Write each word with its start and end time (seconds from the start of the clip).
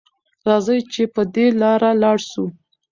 راځئ 0.47 0.79
چې 0.93 1.03
په 1.13 1.21
دې 1.33 1.45
لاره 1.61 1.89
لاړ 2.01 2.17
شو. 2.29 2.45